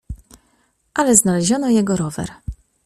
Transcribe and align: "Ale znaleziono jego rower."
"Ale 0.93 1.15
znaleziono 1.15 1.69
jego 1.69 1.95
rower." 1.95 2.29